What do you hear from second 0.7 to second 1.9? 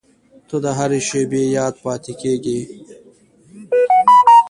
هر شېبې یاد